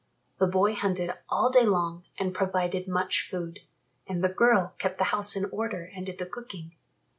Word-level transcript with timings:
The 0.39 0.47
boy 0.47 0.73
hunted 0.73 1.13
all 1.29 1.51
day 1.51 1.63
long 1.63 2.05
and 2.17 2.33
provided 2.33 2.87
much 2.87 3.21
food, 3.21 3.59
and 4.07 4.23
the 4.23 4.29
girl 4.29 4.73
kept 4.79 4.97
the 4.97 5.03
house 5.13 5.35
in 5.35 5.45
order 5.51 5.91
and 5.95 6.03
did 6.07 6.17
the 6.17 6.25
cooking. 6.25 6.71